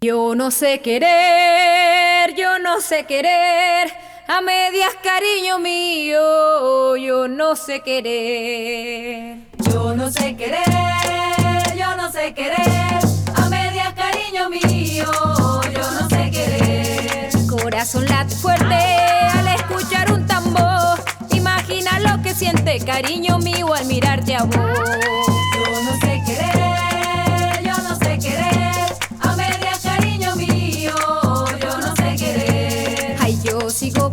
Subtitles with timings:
[0.00, 3.92] Yo no sé querer, yo no sé querer,
[4.28, 9.38] a medias cariño mío, yo no sé querer.
[9.72, 10.62] Yo no sé querer,
[11.76, 13.00] yo no sé querer,
[13.34, 15.04] a medias cariño mío,
[15.64, 17.30] yo no sé querer.
[17.50, 21.02] Corazón late fuerte al escuchar un tambor,
[21.32, 25.47] imagina lo que siente cariño mío al mirarte a vos.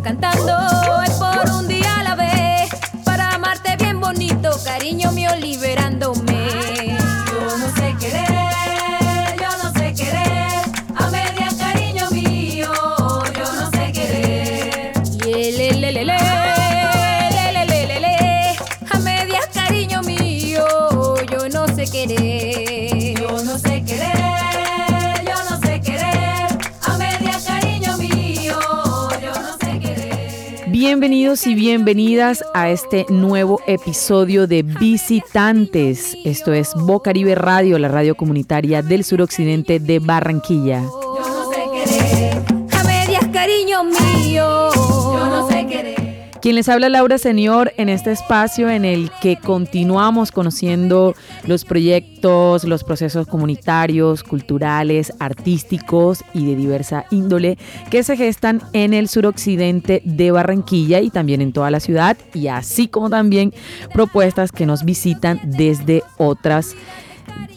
[0.06, 2.70] Cantando es por un día a la vez
[3.04, 5.10] para amarte bien bonito, cariño
[30.78, 36.14] Bienvenidos y bienvenidas a este nuevo episodio de Visitantes.
[36.22, 40.82] Esto es Bocaribe Radio, la radio comunitaria del suroccidente de Barranquilla.
[40.82, 42.30] Yo no sé
[42.76, 44.75] a medias cariño mío.
[46.46, 52.62] Quien les habla Laura Señor en este espacio en el que continuamos conociendo los proyectos,
[52.62, 57.58] los procesos comunitarios, culturales, artísticos y de diversa índole
[57.90, 62.46] que se gestan en el suroccidente de Barranquilla y también en toda la ciudad y
[62.46, 63.52] así como también
[63.92, 66.76] propuestas que nos visitan desde otras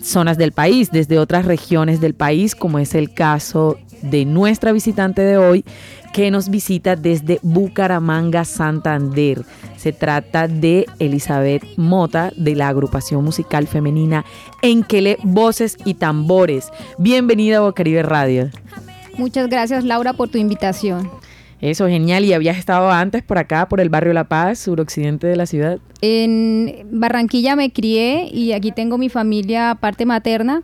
[0.02, 5.22] zonas del país, desde otras regiones del país, como es el caso de nuestra visitante
[5.22, 5.66] de hoy,
[6.14, 9.44] que nos visita desde Bucaramanga, Santander.
[9.78, 14.26] Se trata de Elizabeth Mota de la agrupación musical femenina
[14.62, 16.70] Enquele Voces y Tambores.
[16.98, 18.50] Bienvenida a Bocaribe Radio.
[19.18, 21.10] Muchas gracias Laura por tu invitación.
[21.62, 22.24] Eso, genial.
[22.24, 25.80] ¿Y habías estado antes por acá, por el barrio La Paz, suroccidente de la ciudad?
[26.02, 30.64] En Barranquilla me crié y aquí tengo mi familia parte materna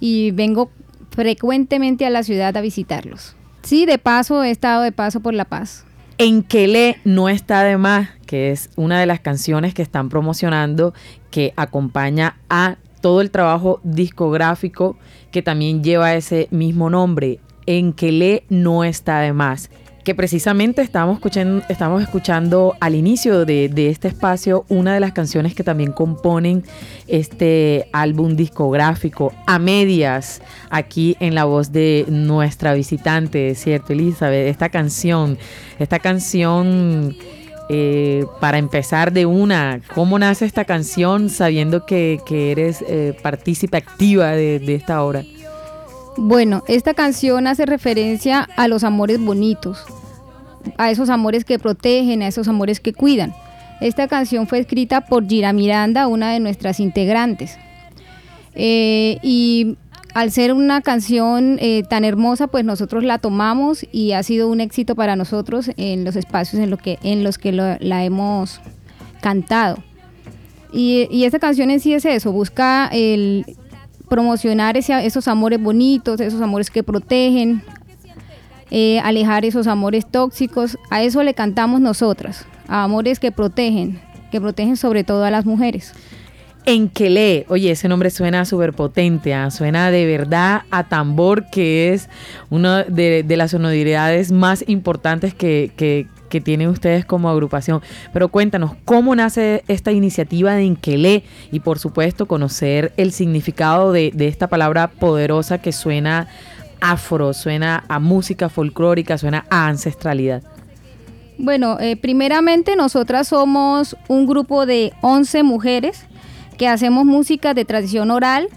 [0.00, 0.70] y vengo
[1.10, 3.36] frecuentemente a la ciudad a visitarlos.
[3.62, 5.84] Sí, de paso, he estado de paso por La Paz.
[6.18, 10.92] En le no está de más, que es una de las canciones que están promocionando
[11.30, 14.98] que acompaña a todo el trabajo discográfico
[15.30, 17.40] que también lleva ese mismo nombre.
[17.66, 19.70] En le no está de más
[20.10, 25.54] que precisamente estamos escuchando, estamos escuchando al inicio de, este espacio una de las canciones
[25.54, 26.64] que también componen
[27.06, 34.48] este álbum discográfico a medias aquí en la voz de nuestra visitante, ¿cierto, Elizabeth?
[34.48, 35.38] Esta canción,
[35.78, 37.16] esta canción...
[37.72, 44.32] Eh, para empezar de una, ¿cómo nace esta canción sabiendo que, eres eh, partícipe activa
[44.32, 45.22] de, de esta obra?
[46.16, 49.86] Bueno, esta canción hace referencia a los amores bonitos,
[50.76, 53.34] a esos amores que protegen, a esos amores que cuidan.
[53.80, 57.56] Esta canción fue escrita por Gira Miranda, una de nuestras integrantes.
[58.54, 59.76] Eh, y
[60.12, 64.60] al ser una canción eh, tan hermosa, pues nosotros la tomamos y ha sido un
[64.60, 68.60] éxito para nosotros en los espacios en, lo que, en los que la hemos
[69.20, 69.82] cantado.
[70.72, 73.44] Y, y, esta canción en sí es eso, busca el
[74.08, 77.62] promocionar esos amores bonitos, esos amores que protegen,
[78.70, 80.78] eh, alejar esos amores tóxicos.
[80.90, 84.00] A eso le cantamos nosotras, a amores que protegen,
[84.30, 85.92] que protegen sobre todo a las mujeres.
[86.66, 89.50] En lee oye, ese nombre suena súper potente, ¿ah?
[89.50, 92.08] suena de verdad a tambor, que es
[92.50, 96.06] una de, las sonoridades más importantes que, que,
[96.42, 97.80] tienen ustedes como agrupación.
[98.12, 101.24] Pero cuéntanos, ¿cómo nace esta iniciativa de Enquelé?
[101.50, 106.28] Y por supuesto, conocer el significado de, de esta palabra poderosa que suena
[106.80, 110.42] afro, suena a música folclórica, suena a ancestralidad?
[111.38, 116.04] Bueno, eh, primeramente nosotras somos un grupo de 11 mujeres
[116.58, 118.48] que hacemos música de tradición oral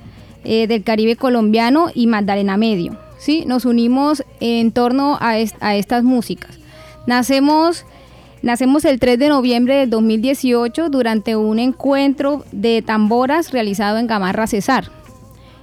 [0.43, 2.97] eh, del Caribe colombiano y Magdalena Medio.
[3.17, 3.45] ¿sí?
[3.47, 6.59] Nos unimos en torno a, estas músicas.
[7.07, 7.85] Nacemos,
[8.41, 14.47] nacemos el 3 de noviembre del 2018 durante un encuentro de tamboras realizado en Gamarra
[14.47, 14.91] Cesar.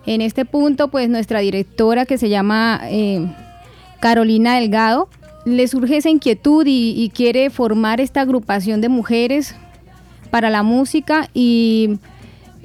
[0.06, 3.26] En este punto, pues nuestra directora que se llama eh,
[4.00, 5.08] Carolina Delgado,
[5.44, 9.54] le surge esa inquietud y, quiere formar esta agrupación de mujeres
[10.30, 11.98] para la música y,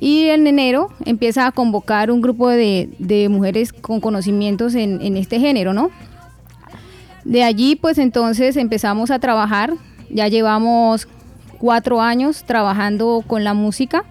[0.02, 5.74] en enero empieza a convocar un grupo de, mujeres con conocimientos en, en, este género,
[5.74, 5.90] ¿no?
[7.24, 9.74] De allí pues entonces empezamos a trabajar,
[10.10, 11.08] ya llevamos
[11.58, 14.04] cuatro años trabajando con la música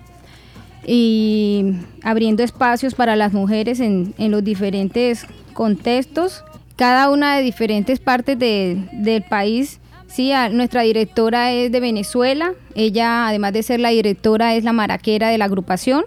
[0.86, 6.44] y abriendo espacios para las mujeres en, los diferentes contextos,
[6.76, 9.80] cada una de diferentes partes del país.
[10.06, 15.28] Sí, nuestra directora es de Venezuela, ella además de ser la directora es la maraquera
[15.28, 16.04] de la agrupación.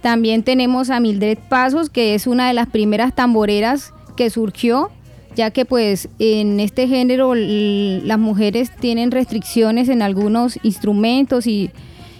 [0.00, 4.90] También tenemos a Mildred Pasos, que es una de las primeras tamboreras que surgió,
[5.36, 11.70] ya que pues en este género las mujeres tienen restricciones en algunos instrumentos y,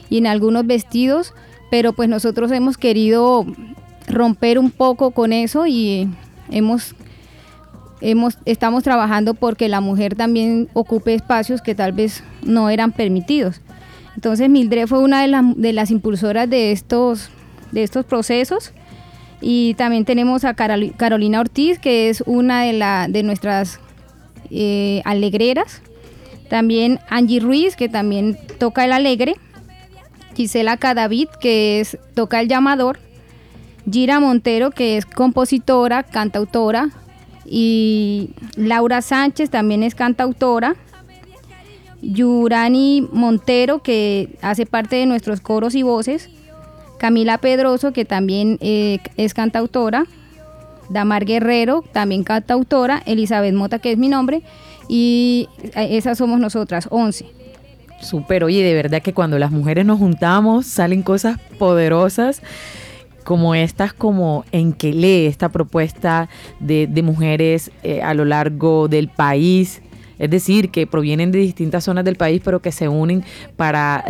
[0.08, 1.34] y en algunos vestidos,
[1.72, 3.46] pero pues nosotros hemos querido
[4.06, 6.06] romper un poco con eso y
[6.50, 6.94] hemos,
[8.02, 13.62] hemos, estamos trabajando porque la mujer también ocupe espacios que tal vez no eran permitidos.
[14.16, 17.30] Entonces Mildred fue una de, las, de las impulsoras de estos,
[17.70, 18.74] de estos procesos
[19.40, 23.80] y también tenemos a Carolina Ortiz, que es una de, la, de nuestras
[24.50, 25.80] eh, alegreras.
[26.50, 29.36] También Angie Ruiz, que también toca el alegre.
[30.34, 32.98] Gisela Cadavid, que es, toca el llamador,
[33.90, 36.90] Gira Montero, que es compositora, cantautora,
[37.44, 40.76] y Laura Sánchez también es cantautora,
[42.00, 46.30] Yurani Montero, que hace parte de nuestros coros y voces,
[46.98, 50.06] Camila Pedroso, que también eh, es cantautora,
[50.88, 54.42] Damar Guerrero, también cantautora, Elizabeth Mota, que es mi nombre,
[54.88, 57.26] y eh, esas somos nosotras, 11.
[58.02, 62.42] Súper, oye, de verdad que cuando las mujeres nos juntamos salen cosas poderosas
[63.24, 66.28] como estas, como en que lee esta propuesta
[66.58, 69.80] de, mujeres eh, a lo largo del país.
[70.18, 73.24] Es decir, que provienen de distintas zonas del país, pero que se unen
[73.56, 74.04] para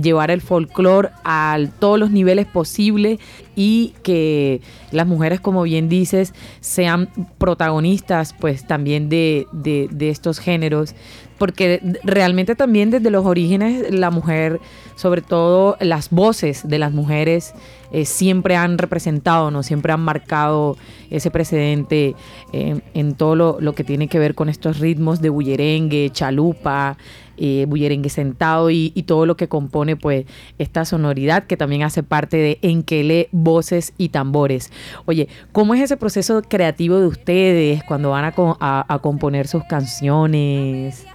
[0.00, 3.20] llevar el folclore a todos los niveles posibles
[3.54, 4.60] y que
[4.90, 10.96] las mujeres, como bien dices, sean protagonistas pues también de, de estos géneros
[11.40, 14.60] porque realmente también desde los orígenes la mujer,
[14.94, 17.54] sobre todo las voces de las mujeres,
[17.92, 19.62] eh, siempre han representado, ¿no?
[19.62, 20.76] siempre han marcado
[21.08, 22.14] ese precedente
[22.52, 26.98] eh, en todo lo, que tiene que ver con estos ritmos de bullerengue, chalupa,
[27.38, 30.26] eh, bullerengue sentado y, todo lo que compone pues
[30.58, 34.70] esta sonoridad que también hace parte de Enquele, voces y tambores.
[35.06, 41.06] Oye, ¿cómo es ese proceso creativo de ustedes cuando van a componer sus canciones?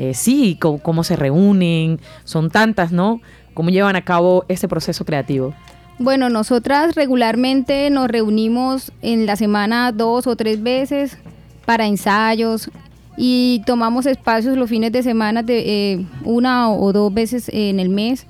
[0.00, 3.20] Eh, sí, cómo, se reúnen, son tantas, ¿no?
[3.52, 5.52] ¿Cómo llevan a cabo ese proceso creativo?
[5.98, 11.18] Bueno, nosotras regularmente nos reunimos en la semana dos o tres veces
[11.66, 12.70] para ensayos
[13.18, 15.58] y tomamos espacios los fines de semana de
[15.92, 18.26] eh, una o dos veces en el mes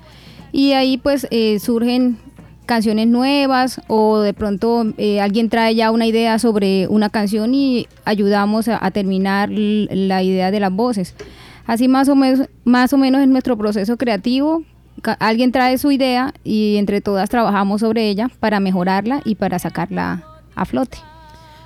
[0.51, 2.19] y ahí pues eh, surgen
[2.67, 4.87] canciones nuevas o de pronto
[5.21, 10.59] alguien trae ya una idea sobre una canción y ayudamos a terminar la idea de
[10.59, 11.15] las voces.
[11.71, 14.65] Así más o menos, más o menos en nuestro proceso creativo,
[15.21, 20.25] alguien trae su idea y entre todas trabajamos sobre ella para mejorarla y para sacarla
[20.57, 20.99] a flote.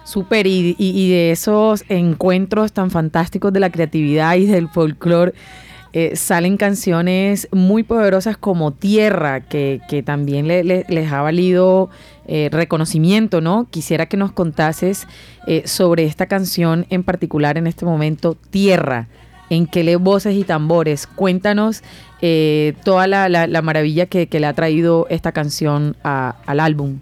[0.05, 5.33] Súper, y, de esos encuentros tan fantásticos de la creatividad y del folclore,
[5.95, 11.89] eh, salen canciones muy poderosas como Tierra, que, también les ha valido
[12.27, 13.69] eh, reconocimiento, ¿no?
[13.71, 15.07] Quisiera que nos contases
[15.47, 19.09] eh, sobre esta canción en particular en este momento, Tierra
[19.51, 21.07] en que lee voces y tambores.
[21.07, 21.83] Cuéntanos
[22.21, 26.99] eh, toda la, maravilla que, le ha traído esta canción al álbum.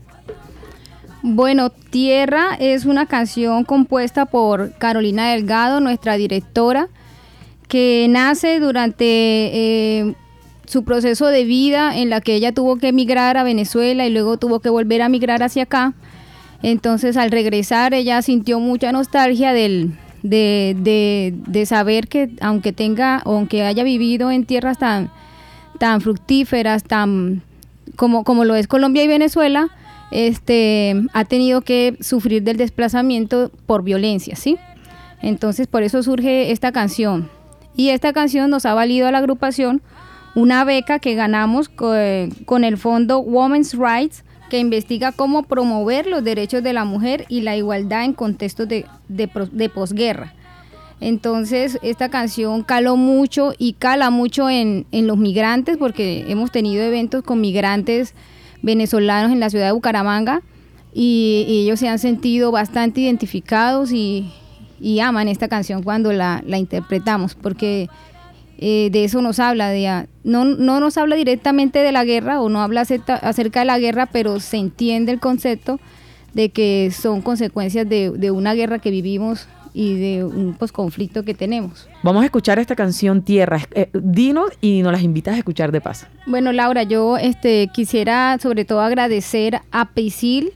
[1.23, 6.89] Bueno, Tierra es una canción compuesta por Carolina Delgado, nuestra directora,
[7.69, 10.15] que nace durante eh,
[10.67, 14.37] su proceso de vida en la que ella tuvo que emigrar a Venezuela y luego
[14.37, 15.95] tuvo que volver a migrar hacia acá.
[16.63, 23.63] Entonces al regresar ella sintió mucha nostalgia del, de, de, saber que aunque tenga, aunque
[23.63, 25.11] haya vivido en tierras tan,
[25.79, 27.43] tan fructíferas, tan
[27.97, 29.71] como, como lo es Colombia y Venezuela,
[30.11, 34.59] este, ha tenido que sufrir del desplazamiento por violencia, ¿sí?
[35.21, 37.31] Entonces por eso surge esta canción.
[37.75, 39.83] Y esta canción nos ha valido a la agrupación
[40.35, 46.63] una beca que ganamos con el fondo Women's Rights que investiga cómo promover los derechos
[46.63, 50.35] de la mujer y la igualdad en contextos de, de, posguerra.
[51.01, 57.23] Entonces, esta canción caló mucho y cala mucho en, los migrantes, porque hemos tenido eventos
[57.23, 58.15] con migrantes
[58.61, 60.43] venezolanos en la ciudad de Bucaramanga
[60.93, 64.31] y, ellos se han sentido bastante identificados y,
[65.03, 67.89] aman esta canción cuando la, la interpretamos, porque
[68.65, 72.41] eh, de eso nos habla, de, ah, no, no nos habla directamente de la guerra
[72.41, 75.81] o no habla acerca, de la guerra, pero se entiende el concepto
[76.33, 81.35] de que son consecuencias de, una guerra que vivimos y de un pues, conflicto que
[81.35, 81.89] tenemos.
[82.05, 83.59] Vamos a escuchar esta canción Tierra.
[83.73, 86.07] Eh, dinos y nos las invitas a escuchar de paso.
[86.27, 90.53] Bueno, Laura, yo este, quisiera sobre todo agradecer a Peisil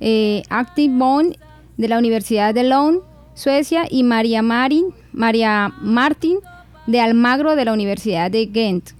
[0.00, 1.36] eh, Active Bond
[1.78, 3.00] de la Universidad de Lund,
[3.32, 6.40] Suecia, y María, Marin, María Martin
[6.88, 8.90] de Almagro de la Universidad de Ghent.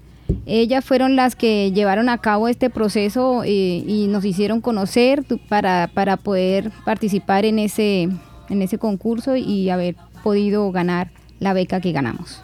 [0.47, 5.91] Ellas fueron las que llevaron a cabo este proceso eh, y nos hicieron conocer para,
[5.93, 8.11] para poder participar en ese,
[8.51, 12.43] en ese concurso y haber podido ganar la beca que ganamos.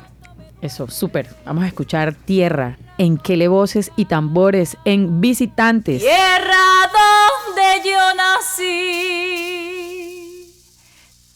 [0.62, 1.28] Eso, súper.
[1.44, 6.00] Vamos a escuchar Tierra en Quele Voces y Tambores en Visitantes.
[6.00, 6.54] Tierra
[6.94, 8.64] donde yo nací,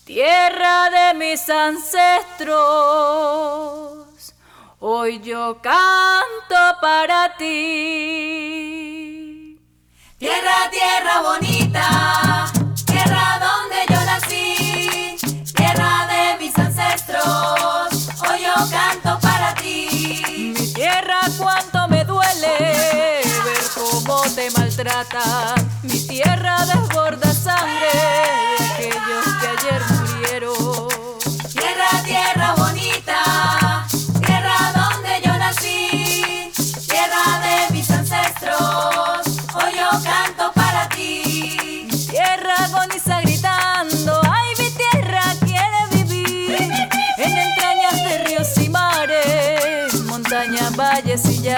[0.06, 2.56] tierra de mis ancestros,
[5.08, 7.48] hoy yo canto para ti.
[10.18, 12.52] Tierra, tierra bonita,
[12.84, 15.16] tierra donde yo nací,
[15.56, 20.52] tierra de mis ancestros, hoy yo canto para ti.
[20.58, 27.27] Mi tierra cuánto me duele ver cómo te maltratan, mi tierra desborda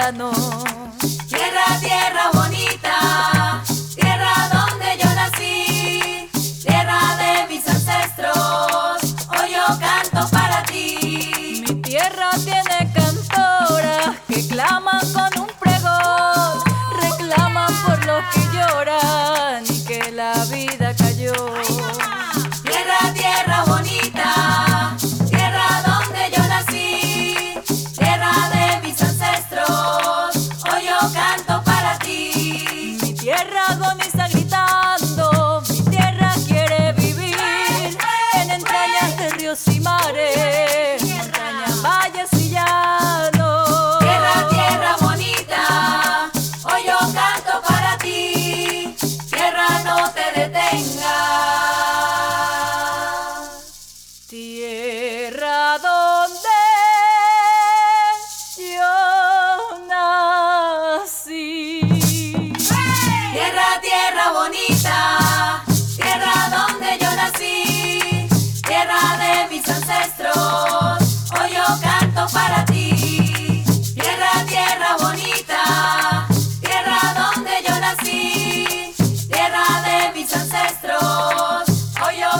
[0.01, 0.40] piano.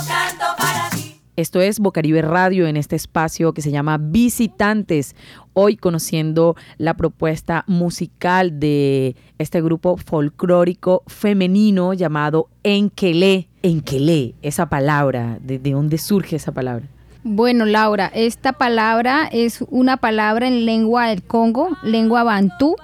[0.08, 1.16] Canto para ti.
[1.36, 5.16] Esto es Bocaribe Radio en este espacio que se llama Visitantes.
[5.54, 13.48] Hoy conociendo la propuesta musical de este grupo folclórico femenino llamado Enkele.
[13.64, 16.86] Enkele, esa palabra, ¿de, de dónde surge esa palabra?
[17.24, 22.76] Bueno, Laura, esta palabra es una palabra en lengua del Congo, lengua bantú,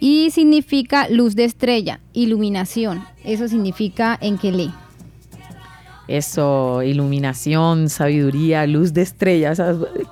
[0.00, 3.04] y significa luz de estrella, iluminación.
[3.22, 4.70] Eso significa Enkele.
[6.10, 9.62] Eso, iluminación, sabiduría, luz de estrellas,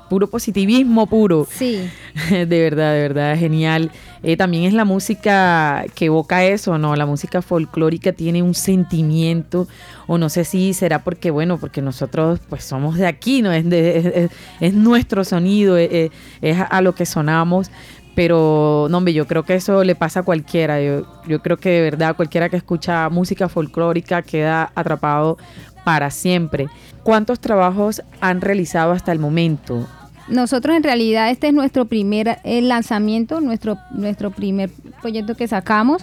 [0.09, 1.45] puro positivismo puro.
[1.51, 1.91] Sí.
[2.31, 3.91] De verdad, de verdad, genial.
[4.23, 6.95] Eh, también es la música que evoca eso, ¿no?
[6.95, 9.69] La música folclórica tiene un sentimiento,
[10.07, 13.53] o no sé si será porque, bueno, porque nosotros pues somos de aquí, ¿no?
[13.53, 16.11] Es, de, es, es nuestro sonido, es,
[16.43, 17.71] es, a lo que sonamos.
[18.19, 20.83] Pero, no, hombre, yo creo que eso le pasa a cualquiera.
[20.83, 25.39] Yo, yo creo que de verdad cualquiera que escucha música folclórica queda atrapado
[25.85, 26.67] para siempre.
[27.05, 29.87] ¿Cuántos trabajos han realizado hasta el momento?
[30.27, 34.71] Nosotros en realidad este es nuestro primer eh, lanzamiento, nuestro, nuestro primer
[35.01, 36.03] proyecto que sacamos.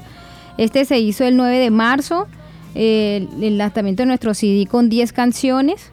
[0.58, 2.28] Este se hizo el 9 de marzo,
[2.76, 5.92] el lanzamiento de nuestro CD con 10 canciones.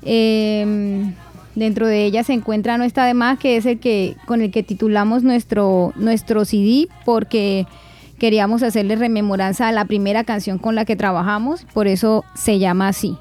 [0.00, 1.12] Eh,
[1.54, 4.50] dentro de ellas se encuentra No está de más, que es el que con el
[4.50, 7.66] que titulamos nuestro, nuestro CD, porque
[8.18, 12.88] queríamos hacerle rememoranza a la primera canción con la que trabajamos, por eso se llama
[12.88, 13.16] así.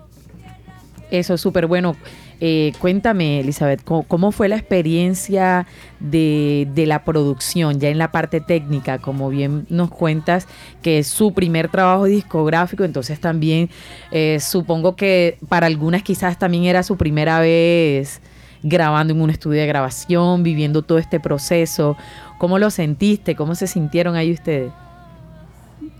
[1.09, 1.95] Eso es súper bueno.
[2.43, 5.67] Eh, cuéntame, Elizabeth, ¿cómo, ¿cómo, fue la experiencia
[5.99, 8.97] de, de, la producción, ya en la parte técnica?
[8.97, 10.47] Como bien nos cuentas,
[10.81, 13.69] que es su primer trabajo discográfico, entonces también
[14.11, 18.21] eh, supongo que para algunas quizás también era su primera vez
[18.63, 21.95] grabando en un estudio de grabación, viviendo todo este proceso.
[22.39, 23.35] ¿Cómo lo sentiste?
[23.35, 24.71] ¿Cómo se sintieron ahí ustedes?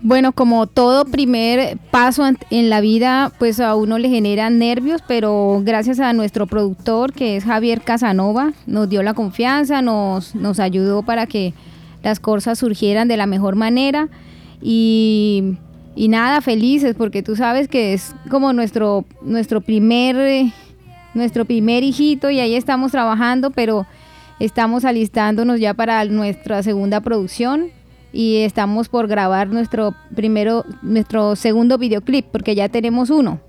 [0.04, 5.62] Bueno, como todo primer paso en la vida, pues a uno le genera nervios, pero
[5.64, 11.04] gracias a nuestro productor, que es Javier Casanova, nos dio la confianza, nos, nos ayudó
[11.04, 11.54] para que
[12.02, 14.08] las cosas surgieran de la mejor manera.
[14.60, 15.56] Y,
[15.94, 20.46] nada, felices, porque tú sabes que es como nuestro, nuestro primer,
[21.14, 23.86] nuestro primer hijito y ahí estamos trabajando, pero
[24.40, 27.70] estamos alistándonos ya para nuestra segunda producción
[28.12, 33.40] y estamos por grabar nuestro primero, nuestro segundo videoclip, porque ya tenemos uno,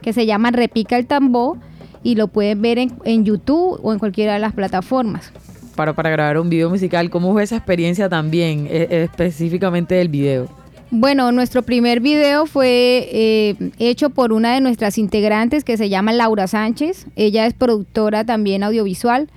[0.00, 1.58] que se llama Repica el Tambor
[2.02, 5.32] y lo pueden ver en, YouTube o en cualquiera de las plataformas.
[5.76, 10.08] Para, para grabar un video musical, ¿cómo fue esa experiencia también, e, e, específicamente del
[10.08, 10.48] video?
[10.90, 16.12] Bueno, nuestro primer video fue eh, hecho por una de nuestras integrantes que se llama
[16.12, 17.06] Laura Sánchez.
[17.16, 19.30] Ella es productora también audiovisual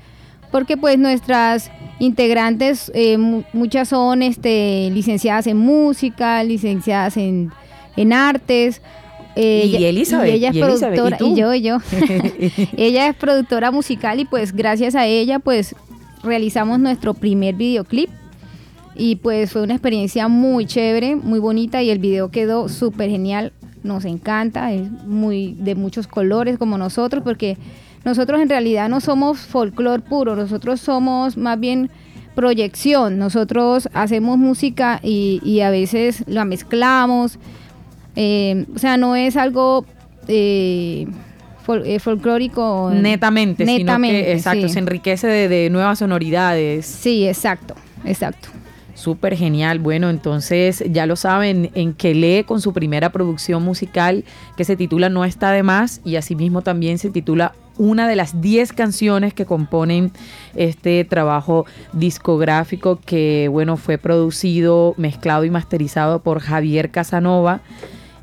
[0.55, 1.69] porque pues nuestras
[1.99, 3.17] integrantes, eh,
[3.51, 7.51] muchas son este, licenciadas en música, licenciadas en,
[8.13, 8.81] artes.
[9.35, 10.33] Eh, y Elizabeth.
[10.33, 11.79] ella es productora, ¿y, yo, y yo.
[12.77, 15.75] ella es productora musical y pues gracias a ella pues
[16.23, 18.09] realizamos nuestro primer videoclip.
[18.95, 23.51] Y pues fue una experiencia muy chévere, muy bonita y el video quedó súper genial.
[23.83, 27.57] Nos encanta, es muy de muchos colores como nosotros porque
[28.05, 31.89] nosotros en realidad no somos folclore puro, nosotros somos más bien
[32.35, 33.17] proyección.
[33.17, 37.39] Nosotros hacemos música y, a veces la mezclamos.
[38.15, 39.85] Eh, o sea, no es algo
[40.27, 41.07] eh,
[41.85, 42.91] eh, folclórico.
[42.93, 46.85] Netamente, netamente sino que, exacto, se enriquece de, de, nuevas sonoridades.
[46.85, 48.49] Sí, exacto, exacto.
[48.93, 49.79] Súper genial.
[49.79, 54.23] Bueno, entonces ya lo saben, en Kelé con su primera producción musical
[54.55, 58.41] que se titula No está de más y asimismo también se titula una de las
[58.41, 60.11] 10 canciones que componen
[60.55, 67.61] este trabajo discográfico que, bueno, fue producido, mezclado y masterizado por Javier Casanova.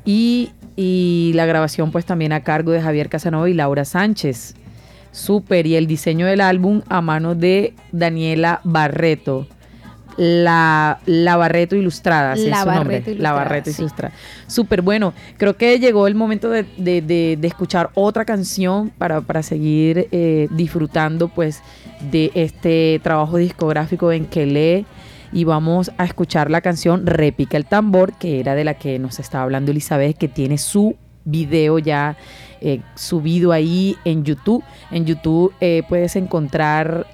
[0.05, 4.55] Y, y la grabación pues también a cargo de Javier Casanova y Laura Sánchez.
[5.11, 9.47] Súper, y el diseño del álbum a mano de Daniela Barreto
[10.17, 14.13] la, la Barreto Ilustrada, la Barreto la Barreto Ilustrada.
[14.47, 15.13] Súper bueno.
[15.37, 21.27] Creo que llegó el momento de, de, escuchar otra canción para, para seguir eh, disfrutando
[21.27, 21.61] pues
[22.11, 24.85] de este trabajo discográfico en que lee
[25.31, 29.19] y vamos a escuchar la canción Repica el tambor, que era de la que nos
[29.19, 32.17] estaba hablando Elizabeth, que tiene su video ya
[32.61, 34.63] eh, subido ahí en YouTube.
[34.91, 37.07] En YouTube eh, puedes encontrar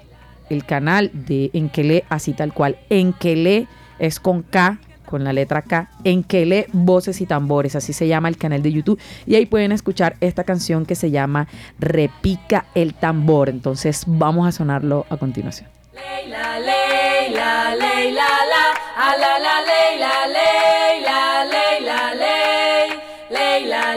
[0.50, 2.76] el canal de Enkele, así tal cual.
[2.90, 3.66] Enkele
[3.98, 5.90] es con K, con la letra K.
[6.04, 9.00] Enkele Voces y Tambores, así se llama el canal de YouTube.
[9.26, 13.48] Y ahí pueden escuchar esta canción que se llama Repica el Tambor.
[13.48, 15.68] Entonces vamos a sonarlo a continuación.
[15.92, 18.64] Leila, Leila, Leila, la,
[18.96, 22.14] a la, la, Leila, Leila, Leila,
[23.30, 23.96] Leila,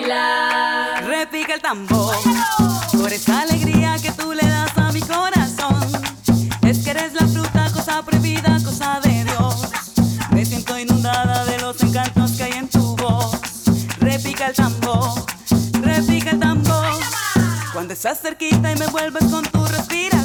[0.00, 1.00] Leila.
[1.06, 2.33] Repica el tambor
[14.44, 15.24] Repica el tambor,
[15.80, 17.00] repica el tambor.
[17.72, 20.23] Cuando estás cerquita y me vuelves con tu respiración,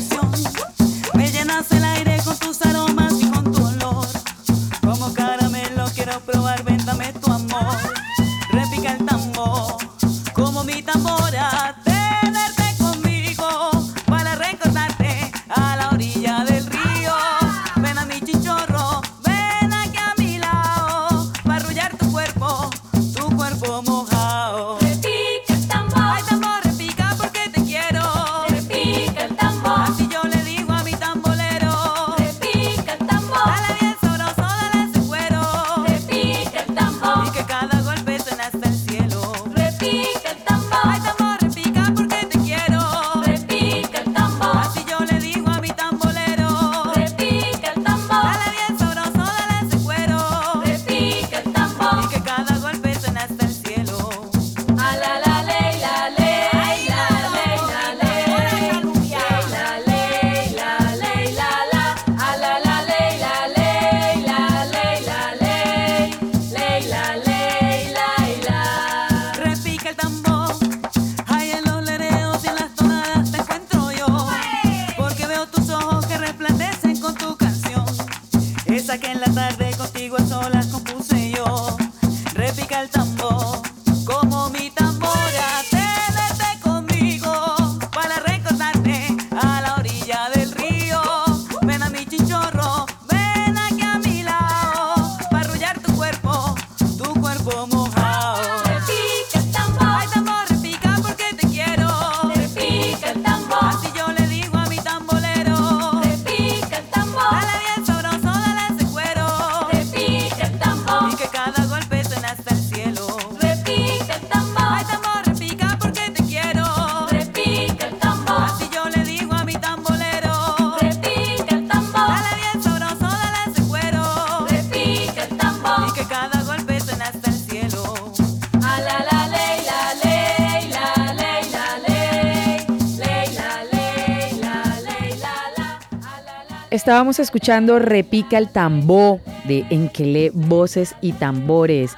[136.79, 141.97] Estábamos escuchando Repica el Tambó de Enquele Voces y Tambores,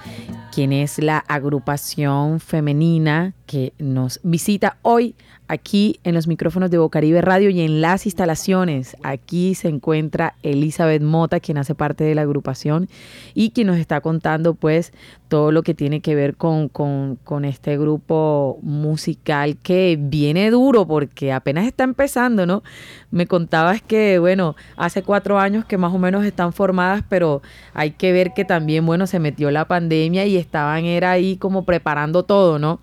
[0.52, 5.16] quien es la agrupación femenina que nos visita hoy
[5.52, 8.96] aquí en los micrófonos de Bocaribe Radio y en las instalaciones.
[9.04, 12.88] Aquí se encuentra Elizabeth Mota, quien hace parte de la agrupación
[13.34, 14.94] y quien nos está contando pues
[15.28, 20.88] todo lo que tiene que ver con, con, con este grupo musical que viene duro
[20.88, 22.64] porque apenas está empezando, ¿no?
[23.12, 27.42] Me contabas que, bueno, hace cuatro años que más o menos están formadas, pero
[27.74, 31.66] hay que ver que también, bueno, se metió la pandemia y estaban, era ahí como
[31.66, 32.80] preparando todo, ¿no?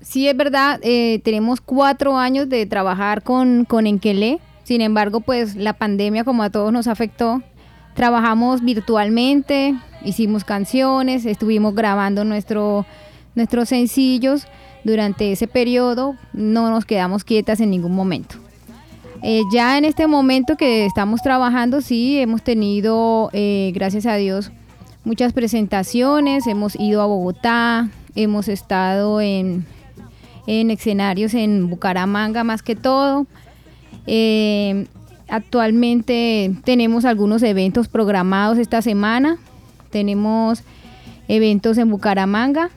[0.00, 5.56] Sí, es verdad, eh, tenemos cuatro años de trabajar con, con Enquelé, sin embargo, pues
[5.56, 7.42] la pandemia como a todos nos afectó.
[7.94, 12.86] Trabajamos virtualmente, hicimos canciones, estuvimos grabando nuestro,
[13.34, 14.46] nuestros sencillos.
[14.84, 18.36] Durante ese periodo no nos quedamos quietas en ningún momento.
[19.22, 24.50] Eh, ya en este momento que estamos trabajando, sí, hemos tenido, eh, gracias a Dios,
[25.04, 29.66] muchas presentaciones, hemos ido a Bogotá, hemos estado en,
[30.46, 33.26] en escenarios en Bucaramanga más que todo.
[34.06, 34.86] Eh,
[35.28, 39.38] actualmente tenemos algunos eventos programados esta semana.
[39.90, 40.62] Tenemos
[41.28, 42.70] eventos en Bucaramanga.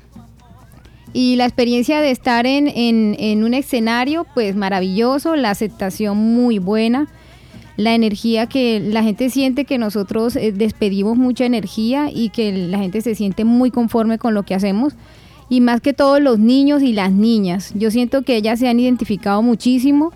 [1.14, 7.08] Y la experiencia de estar en, en, un escenario, pues maravilloso, la aceptación muy buena,
[7.78, 12.80] la energía que la gente siente que nosotros eh, despedimos mucha energía y que la
[12.80, 14.96] gente se siente muy conforme con lo que hacemos
[15.54, 17.74] y más que todos los niños y las niñas.
[17.76, 20.12] Yo siento que ellas se han identificado muchísimo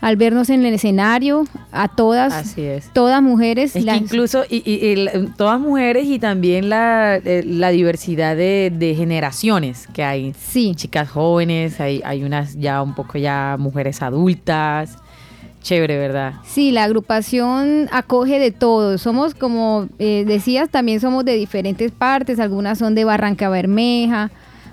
[0.00, 2.56] al vernos en el escenario, a todas,
[2.94, 3.76] todas mujeres.
[3.76, 10.32] incluso y, todas mujeres y también la, eh, diversidad de, generaciones que hay.
[10.32, 10.72] Sí.
[10.74, 14.96] Chicas jóvenes, hay, hay unas ya un poco ya mujeres adultas.
[15.60, 16.36] Chévere, ¿verdad?
[16.46, 18.96] Sí, la agrupación acoge de todo.
[18.96, 22.40] Somos, como eh, decías, también somos de diferentes partes.
[22.40, 24.30] Algunas son de Barranca Bermeja,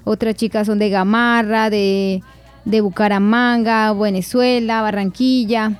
[0.07, 2.23] otras chicas son de Gamarra, de,
[2.65, 5.79] de Bucaramanga, Venezuela, Barranquilla.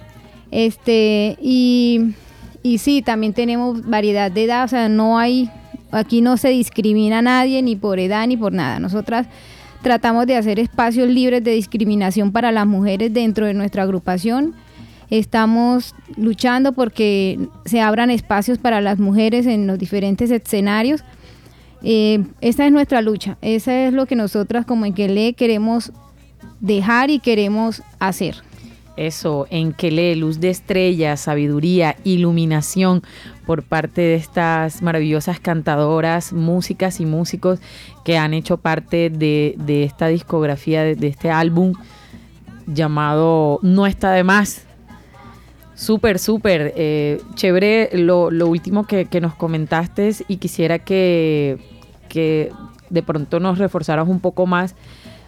[0.52, 2.13] Este, y,
[2.62, 5.50] y sí, también tenemos variedad de edad, o sea, no hay,
[5.92, 8.80] aquí no se discrimina a nadie, ni por edad, ni por nada.
[8.80, 9.28] Nosotras
[9.82, 14.54] tratamos de hacer espacios libres de discriminación para las mujeres dentro de nuestra agrupación.
[15.10, 21.04] Estamos luchando porque se abran espacios para las mujeres en los diferentes escenarios
[21.84, 25.92] eh, esa es nuestra lucha, esa es lo que nosotras como en le queremos
[26.60, 28.36] dejar y queremos hacer.
[28.96, 33.04] Eso, en que lee luz de estrella, sabiduría, iluminación
[33.46, 37.60] por parte de estas maravillosas cantadoras, músicas y músicos
[38.04, 41.74] que han hecho parte de, esta discografía, de, este álbum
[42.66, 44.67] llamado No está de más.
[45.78, 46.74] Súper, súper.
[46.76, 51.60] Eh, chévere lo, último que, nos comentaste y quisiera que,
[52.10, 52.52] que
[52.90, 54.76] de pronto nos reforzaras un poco más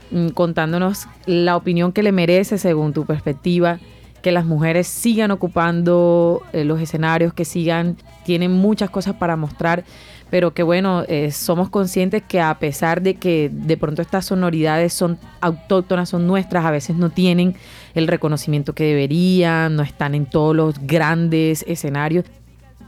[0.09, 3.79] mm, contándonos la opinión que le merece según tu perspectiva
[4.23, 9.83] que las mujeres sigan ocupando eh, los escenarios, que sigan, tienen muchas cosas para mostrar,
[10.29, 14.93] pero que bueno, eh, somos conscientes que a pesar de que de pronto estas sonoridades
[14.93, 17.55] son autóctonas, son nuestras, a veces no tienen
[17.95, 22.25] el reconocimiento que deberían, no están en todos los grandes escenarios.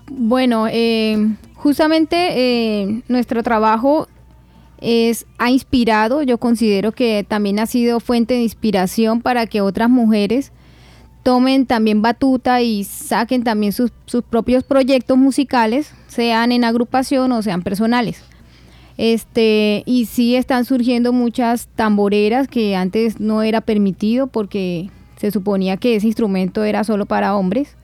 [0.10, 4.08] Bueno, eh, justamente nuestro trabajo
[4.82, 9.89] es, ha inspirado, yo considero que también ha sido fuente de inspiración para que otras
[9.89, 10.51] mujeres
[11.23, 13.91] tomen también batuta y saquen también sus,
[14.29, 18.23] propios proyectos musicales, sean en agrupación o sean personales.
[18.97, 25.77] Este, y sí están surgiendo muchas tamboreras que antes no era permitido porque se suponía
[25.77, 27.75] que ese instrumento era solo para hombres,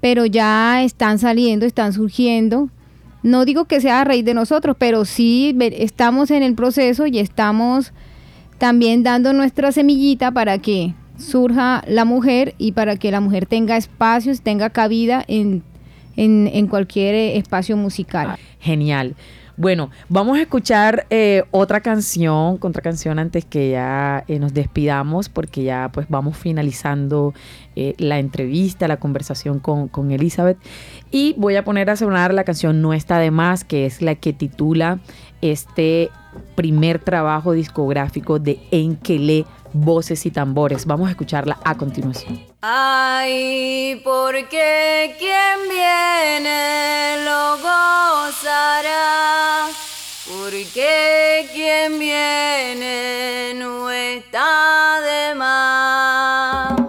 [0.00, 2.70] pero ya están saliendo, están surgiendo.
[3.22, 7.18] No digo que sea a raíz de nosotros, pero sí estamos en el proceso y
[7.18, 7.92] estamos
[8.58, 13.76] también dando nuestra semillita para que surja la mujer y para que la mujer tenga
[13.76, 15.62] espacios, tenga cabida en,
[16.16, 18.28] en, cualquier espacio musical.
[18.30, 19.14] Ah, genial.
[19.56, 25.28] Bueno, vamos a escuchar eh, otra canción, otra canción antes que ya eh, nos despidamos,
[25.28, 27.34] porque ya pues vamos finalizando
[27.76, 30.56] eh, la entrevista, la conversación con, con, Elizabeth.
[31.10, 34.14] Y voy a poner a sonar la canción No está de más, que es la
[34.14, 35.00] que titula
[35.42, 36.10] este
[36.54, 40.86] primer trabajo discográfico de Enkele Voces y Tambores.
[40.86, 42.40] Vamos a escucharla a continuación.
[42.60, 48.92] Ay, porque quien viene lo gozará,
[50.26, 56.81] porque quien viene no está de más.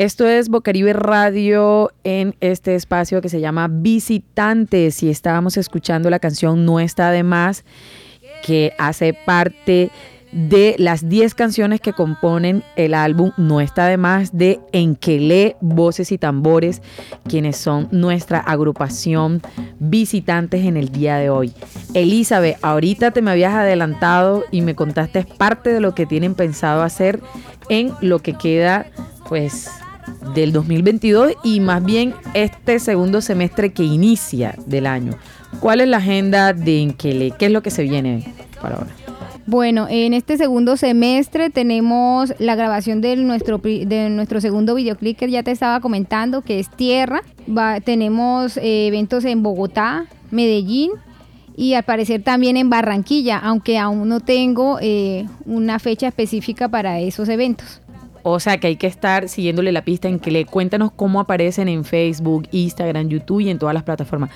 [0.00, 6.18] Esto es Bocaribe Radio en este espacio que se llama Visitantes y estábamos escuchando la
[6.18, 7.66] canción No está de más
[8.42, 9.90] que hace parte
[10.32, 16.12] de las 10 canciones que componen el álbum No está de más de Enquelé, Voces
[16.12, 16.80] y Tambores,
[17.28, 19.42] quienes son nuestra agrupación
[19.80, 21.52] visitantes en el día de hoy.
[21.92, 26.80] Elizabeth, ahorita te me habías adelantado y me contaste parte de lo que tienen pensado
[26.82, 27.20] hacer
[27.68, 28.86] en lo que queda
[29.28, 29.70] pues
[30.34, 35.12] del 2022 y más bien este segundo semestre que inicia del año.
[35.60, 37.32] ¿Cuál es la agenda de Enquele?
[37.32, 38.90] ¿Qué es lo que se viene para ahora?
[39.46, 45.28] Bueno, en este segundo semestre tenemos la grabación de nuestro, de nuestro segundo videoclip que
[45.28, 47.22] ya te estaba comentando, que es Tierra.
[47.84, 50.92] tenemos eh, eventos en Bogotá, Medellín
[51.56, 57.00] y al parecer también en Barranquilla, aunque aún no tengo eh, una fecha específica para
[57.00, 57.80] esos eventos.
[58.22, 61.68] O sea que hay que estar siguiéndole la pista en que le cuéntanos cómo aparecen
[61.68, 64.30] en Facebook, Instagram, YouTube y en todas las plataformas.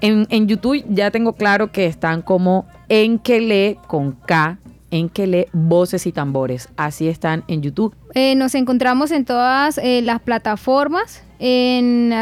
[0.00, 4.58] En, YouTube ya tengo claro que están como en que lee con K,
[4.90, 6.68] en que lee voces y tambores.
[6.76, 7.94] Así están en YouTube.
[8.14, 11.22] Eh, nos encontramos en todas eh, las plataformas.
[11.40, 12.12] En,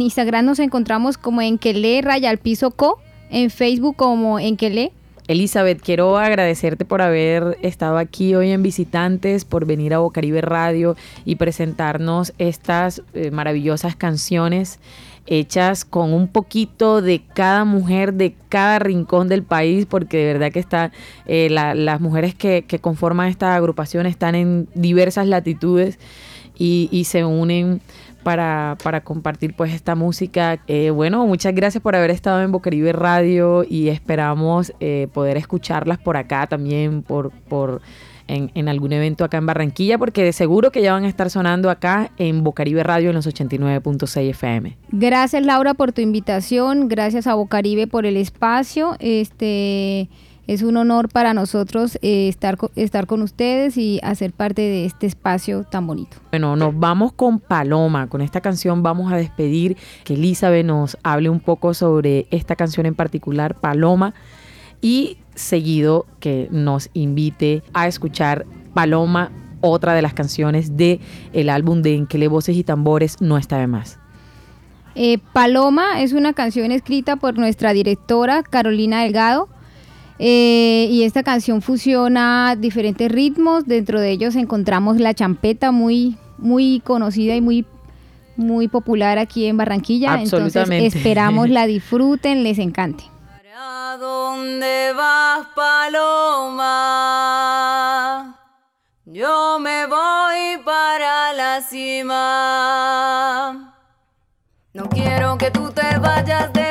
[0.00, 2.98] Instagram nos encontramos como en que lee raya al piso co.
[3.30, 4.92] En Facebook como en que lee
[5.28, 10.96] Elizabeth, quiero agradecerte por haber estado aquí hoy en Visitantes, por venir a Bocaribe Radio
[11.24, 14.80] y presentarnos estas eh, maravillosas canciones
[15.26, 20.52] hechas con un poquito de cada mujer de cada rincón del país, porque de verdad
[20.52, 20.90] que está,
[21.26, 25.98] eh, las mujeres que, conforman esta agrupación están en diversas latitudes
[26.62, 27.80] y, se unen
[28.22, 30.60] para, compartir pues esta música.
[30.68, 35.98] Eh, bueno, muchas gracias por haber estado en Bocaribe Radio y esperamos eh, poder escucharlas
[35.98, 37.82] por acá también, por, por
[38.28, 41.30] en, en, algún evento acá en Barranquilla, porque de seguro que ya van a estar
[41.30, 44.76] sonando acá en Bocaribe Radio en los 89.6 FM.
[44.92, 48.94] Gracias Laura por tu invitación, gracias a Bocaribe por el espacio.
[49.00, 50.08] Este
[50.46, 55.06] es un honor para nosotros eh, estar, estar con ustedes y hacer parte de este
[55.06, 56.16] espacio tan bonito.
[56.30, 58.08] Bueno, nos vamos con Paloma.
[58.08, 62.86] Con esta canción vamos a despedir que Elizabeth nos hable un poco sobre esta canción
[62.86, 64.14] en particular, Paloma,
[64.80, 70.98] y seguido que nos invite a escuchar Paloma, otra de las canciones de
[71.32, 74.00] el álbum de En que le voces y tambores no está de más.
[74.94, 79.48] Eh, Paloma es una canción escrita por nuestra directora Carolina Delgado
[80.24, 86.80] eh, y esta canción fusiona diferentes ritmos, dentro de ellos encontramos la champeta muy, muy
[86.84, 87.66] conocida y muy,
[88.36, 90.22] muy popular aquí en Barranquilla.
[90.22, 93.02] Entonces esperamos la disfruten, les encante.
[93.26, 96.78] ¿Para dónde vas, Paloma?
[99.04, 102.14] Yo me voy para la cima.
[104.72, 106.61] No quiero que tú te vayas de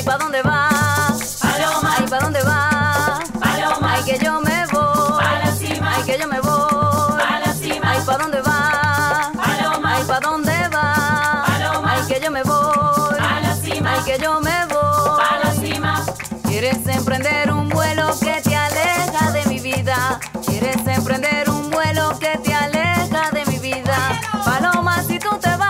[0.00, 1.36] Ay, ¿pa' dónde vas?
[1.42, 1.94] Paloma.
[1.98, 3.20] Ay, ¿pa' dónde vas?
[3.38, 3.92] Paloma.
[3.92, 5.22] Ay, que yo me voy.
[5.22, 5.92] A la cima.
[5.94, 7.20] Ay, que yo me voy.
[7.20, 7.90] A la cima.
[7.90, 9.36] Ay, ¿pa' dónde vas?
[9.36, 9.96] Paloma.
[9.96, 11.50] Ay, ¿pa' dónde vas?
[11.50, 11.92] Paloma.
[11.92, 13.18] Ay, que yo me voy.
[13.20, 13.92] A la cima.
[13.92, 15.22] Ay, que yo me voy.
[15.30, 16.02] A la cima.
[16.44, 20.18] Quieres emprender un vuelo que te aleja de mi vida.
[20.46, 24.18] Quieres emprender un vuelo que te aleja de mi vida.
[24.46, 25.69] Paloma, si tú te vas.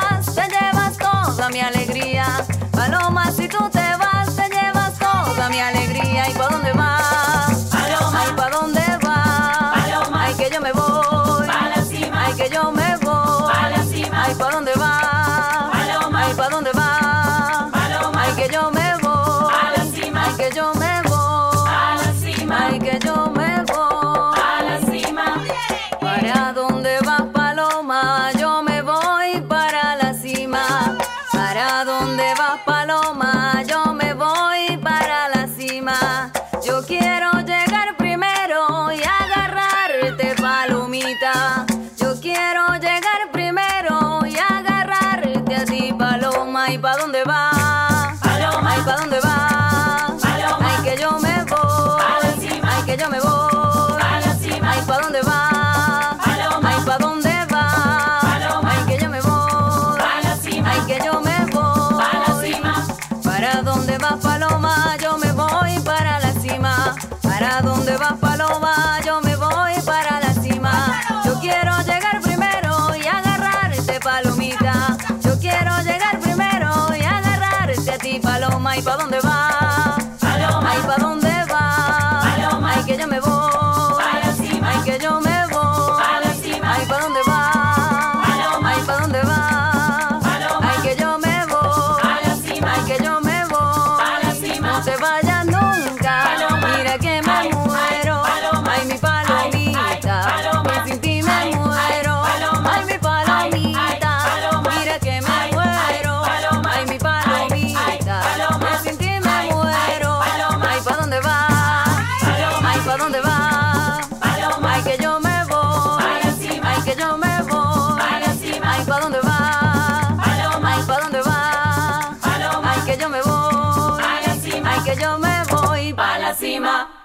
[126.50, 126.99] Cima.